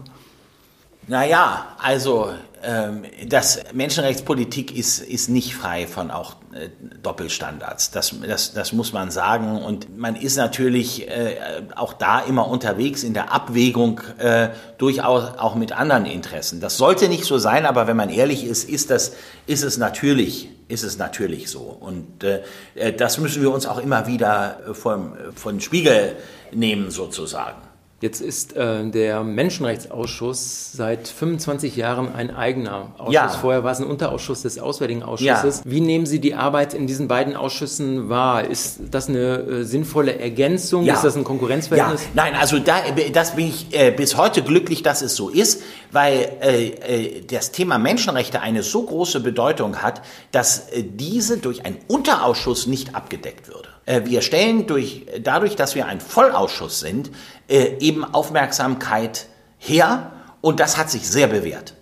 [1.09, 2.29] Naja, also
[2.61, 6.69] ähm, das Menschenrechtspolitik ist, ist nicht frei von auch äh,
[7.01, 7.89] Doppelstandards.
[7.89, 9.59] Das, das, das muss man sagen.
[9.63, 15.55] Und man ist natürlich äh, auch da immer unterwegs in der Abwägung äh, durchaus auch
[15.55, 16.61] mit anderen Interessen.
[16.61, 19.13] Das sollte nicht so sein, aber wenn man ehrlich ist, ist, das,
[19.47, 21.61] ist es natürlich ist es natürlich so.
[21.61, 22.43] Und äh,
[22.75, 26.17] äh das müssen wir uns auch immer wieder vom, von Spiegel
[26.51, 27.68] nehmen, sozusagen.
[28.01, 33.13] Jetzt ist äh, der Menschenrechtsausschuss seit 25 Jahren ein eigener Ausschuss.
[33.13, 33.27] Ja.
[33.27, 35.57] Vorher war es ein Unterausschuss des Auswärtigen Ausschusses.
[35.57, 35.63] Ja.
[35.65, 38.45] Wie nehmen Sie die Arbeit in diesen beiden Ausschüssen wahr?
[38.45, 40.85] Ist das eine äh, sinnvolle Ergänzung?
[40.85, 40.93] Ja.
[40.93, 42.03] Ist das ein Konkurrenzverhältnis?
[42.03, 42.09] Ja.
[42.13, 42.77] Nein, also da,
[43.11, 47.51] das bin ich äh, bis heute glücklich, dass es so ist, weil äh, äh, das
[47.51, 53.49] Thema Menschenrechte eine so große Bedeutung hat, dass äh, diese durch einen Unterausschuss nicht abgedeckt
[53.49, 53.67] würde.
[53.89, 57.09] Äh, wir stellen durch, dadurch, dass wir ein Vollausschuss sind,
[57.47, 59.25] äh, eben Aufmerksamkeit
[59.57, 61.73] her und das hat sich sehr bewährt.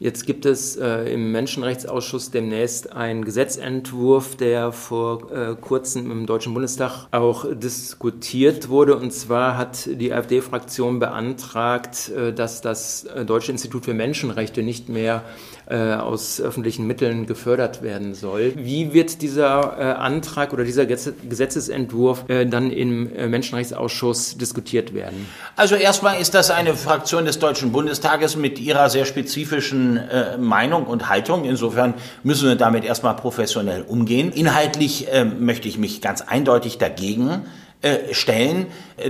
[0.00, 6.54] Jetzt gibt es äh, im Menschenrechtsausschuss demnächst einen Gesetzentwurf, der vor äh, kurzem im Deutschen
[6.54, 8.96] Bundestag auch diskutiert wurde.
[8.96, 14.88] Und zwar hat die AfD-Fraktion beantragt, äh, dass das äh, Deutsche Institut für Menschenrechte nicht
[14.88, 15.24] mehr
[15.70, 18.54] äh, aus öffentlichen Mitteln gefördert werden soll.
[18.56, 25.26] Wie wird dieser äh, Antrag oder dieser Gesetzesentwurf äh, dann im Menschenrechtsausschuss diskutiert werden?
[25.56, 30.00] Also erstmal ist das eine Fraktion des Deutschen Bundestages mit ihrer sehr spezifischen
[30.38, 31.44] Meinung und Haltung.
[31.44, 34.32] Insofern müssen wir damit erstmal professionell umgehen.
[34.32, 37.67] Inhaltlich möchte ich mich ganz eindeutig dagegen äh,
[38.10, 38.66] stellen,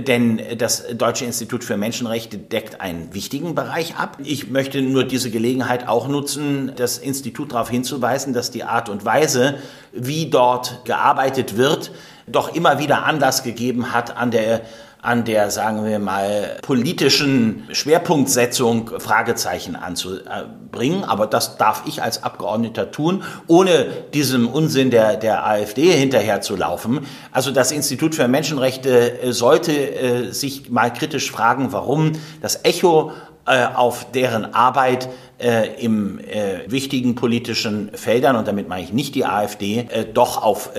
[0.07, 4.17] denn das Deutsche Institut für Menschenrechte deckt einen wichtigen Bereich ab.
[4.23, 9.05] Ich möchte nur diese Gelegenheit auch nutzen, das Institut darauf hinzuweisen, dass die Art und
[9.05, 9.55] Weise,
[9.91, 11.91] wie dort gearbeitet wird,
[12.27, 14.61] doch immer wieder Anlass gegeben hat, an der
[15.01, 21.03] an der, sagen wir mal, politischen Schwerpunktsetzung Fragezeichen anzubringen.
[21.05, 27.05] Aber das darf ich als Abgeordneter tun, ohne diesem Unsinn der, der AfD hinterherzulaufen.
[27.31, 33.13] Also das Institut für Menschenrechte äh, sollte äh, sich mal kritisch fragen, warum das Echo
[33.45, 35.07] äh, auf deren Arbeit
[35.39, 40.43] äh, im äh, wichtigen politischen Feldern, und damit meine ich nicht die AfD, äh, doch
[40.43, 40.71] auf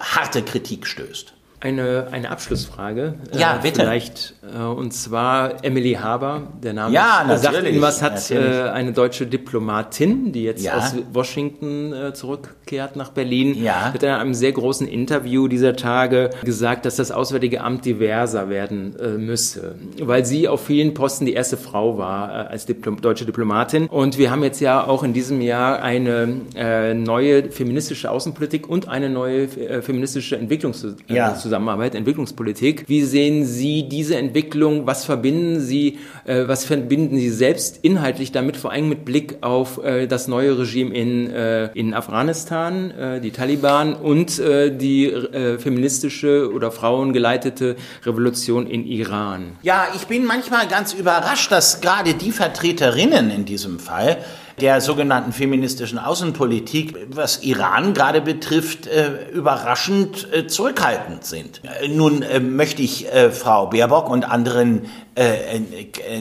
[0.00, 1.32] harte Kritik stößt.
[1.62, 3.14] Eine, eine Abschlussfrage.
[3.38, 3.82] Ja, äh, bitte.
[3.82, 8.68] Vielleicht, äh, und zwar Emily Haber, der Name ja, natürlich, sagt Ihnen was, hat äh,
[8.70, 10.76] eine deutsche Diplomatin, die jetzt ja.
[10.76, 13.90] aus Washington äh, zurückkehrt nach Berlin, ja.
[13.92, 19.10] mit einem sehr großen Interview dieser Tage gesagt, dass das Auswärtige Amt diverser werden äh,
[19.10, 23.86] müsse, weil sie auf vielen Posten die erste Frau war äh, als Diplom deutsche Diplomatin.
[23.86, 28.88] Und wir haben jetzt ja auch in diesem Jahr eine äh, neue feministische Außenpolitik und
[28.88, 31.08] eine neue äh, feministische Entwicklungszusammenarbeit.
[31.08, 31.51] Ja.
[31.52, 32.84] Zusammenarbeit, Entwicklungspolitik.
[32.88, 34.86] Wie sehen Sie diese Entwicklung?
[34.86, 39.84] Was verbinden Sie, äh, was verbinden Sie selbst inhaltlich damit, vor allem mit Blick auf
[39.84, 45.58] äh, das neue Regime in, äh, in Afghanistan, äh, die Taliban und äh, die äh,
[45.58, 47.76] feministische oder frauengeleitete
[48.06, 49.58] Revolution in Iran?
[49.60, 54.16] Ja, ich bin manchmal ganz überrascht, dass gerade die Vertreterinnen in diesem Fall
[54.60, 61.60] der sogenannten feministischen Außenpolitik, was Iran gerade betrifft, äh, überraschend äh, zurückhaltend sind.
[61.80, 62.24] Äh, nun
[62.54, 64.86] möchte ich Frau Baerbock und anderen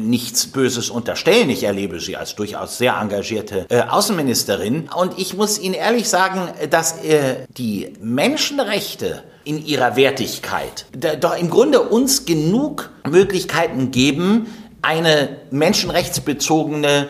[0.01, 1.49] nichts Böses unterstellen.
[1.49, 4.89] Ich erlebe sie als durchaus sehr engagierte Außenministerin.
[4.93, 6.95] Und ich muss Ihnen ehrlich sagen, dass
[7.57, 10.85] die Menschenrechte in ihrer Wertigkeit
[11.19, 14.47] doch im Grunde uns genug Möglichkeiten geben,
[14.81, 17.09] eine menschenrechtsbezogene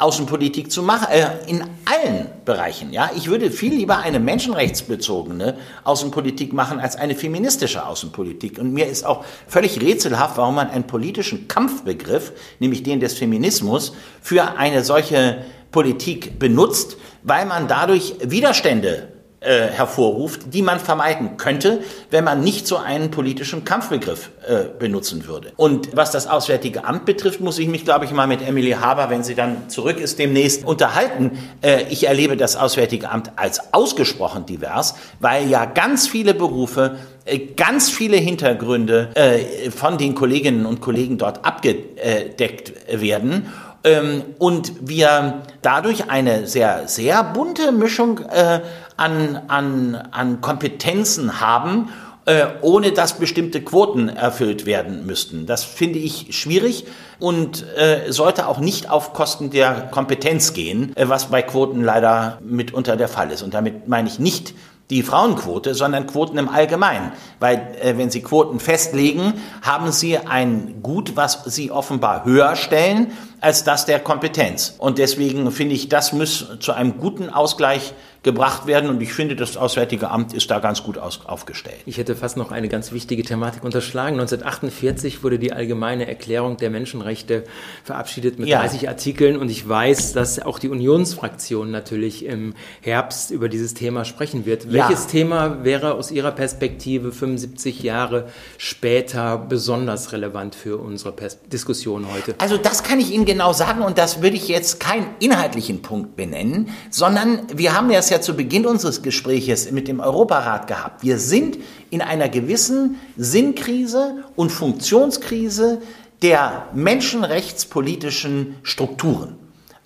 [0.00, 2.92] Außenpolitik zu machen, äh, in allen Bereichen.
[2.92, 8.58] Ja, ich würde viel lieber eine menschenrechtsbezogene Außenpolitik machen als eine feministische Außenpolitik.
[8.58, 13.92] Und mir ist auch völlig rätselhaft, warum man einen politischen Kampfbegriff, nämlich den des Feminismus,
[14.22, 21.80] für eine solche Politik benutzt, weil man dadurch Widerstände äh, hervorruft, die man vermeiden könnte,
[22.10, 25.52] wenn man nicht so einen politischen Kampfbegriff äh, benutzen würde.
[25.56, 29.08] Und was das Auswärtige Amt betrifft, muss ich mich, glaube ich, mal mit Emily Haber,
[29.08, 31.38] wenn sie dann zurück ist, demnächst unterhalten.
[31.62, 37.38] Äh, ich erlebe das Auswärtige Amt als ausgesprochen divers, weil ja ganz viele Berufe äh,
[37.38, 43.46] ganz viele Hintergründe äh, von den Kolleginnen und Kollegen dort abgedeckt werden
[43.84, 48.60] ähm, und wir dadurch eine sehr, sehr bunte Mischung äh,
[49.00, 51.88] an, an, an Kompetenzen haben,
[52.26, 55.46] äh, ohne dass bestimmte Quoten erfüllt werden müssten.
[55.46, 56.84] Das finde ich schwierig
[57.18, 62.38] und äh, sollte auch nicht auf Kosten der Kompetenz gehen, äh, was bei Quoten leider
[62.44, 63.42] mitunter der Fall ist.
[63.42, 64.54] Und damit meine ich nicht
[64.90, 67.12] die Frauenquote, sondern Quoten im Allgemeinen.
[67.38, 73.12] Weil äh, wenn Sie Quoten festlegen, haben Sie ein Gut, was Sie offenbar höher stellen
[73.40, 74.74] als das der Kompetenz.
[74.78, 78.90] Und deswegen finde ich, das muss zu einem guten Ausgleich gebracht werden.
[78.90, 81.78] Und ich finde, das Auswärtige Amt ist da ganz gut aufgestellt.
[81.86, 84.20] Ich hätte fast noch eine ganz wichtige Thematik unterschlagen.
[84.20, 87.44] 1948 wurde die Allgemeine Erklärung der Menschenrechte
[87.82, 88.60] verabschiedet mit ja.
[88.60, 89.36] 30 Artikeln.
[89.38, 94.66] Und ich weiß, dass auch die Unionsfraktion natürlich im Herbst über dieses Thema sprechen wird.
[94.66, 94.88] Ja.
[94.88, 98.28] Welches Thema wäre aus Ihrer Perspektive 75 Jahre
[98.58, 102.34] später besonders relevant für unsere Pers Diskussion heute?
[102.36, 106.16] Also das kann ich Ihnen genau sagen und das würde ich jetzt keinen inhaltlichen Punkt
[106.16, 111.04] benennen, sondern wir haben das ja zu Beginn unseres Gespräches mit dem Europarat gehabt.
[111.04, 111.58] Wir sind
[111.90, 115.80] in einer gewissen Sinnkrise und Funktionskrise
[116.22, 119.36] der menschenrechtspolitischen Strukturen.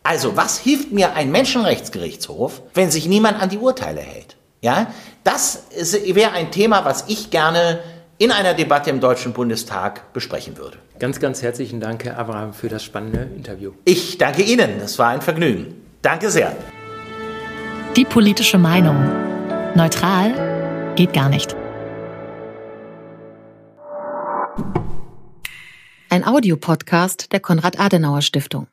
[0.03, 4.37] Also, was hilft mir ein Menschenrechtsgerichtshof, wenn sich niemand an die Urteile hält?
[4.63, 4.87] Ja,
[5.23, 5.65] das
[6.15, 7.81] wäre ein Thema, was ich gerne
[8.19, 10.79] in einer Debatte im Deutschen Bundestag besprechen würde.
[10.99, 13.73] Ganz, ganz herzlichen Dank, Herr Abraham, für das spannende Interview.
[13.85, 14.81] Ich danke Ihnen.
[14.81, 15.75] Es war ein Vergnügen.
[16.03, 16.55] Danke sehr.
[17.97, 18.97] Die politische Meinung.
[19.75, 21.57] Neutral geht gar nicht.
[26.11, 28.69] Ein Audiopodcast der Konrad-Adenauer Stiftung.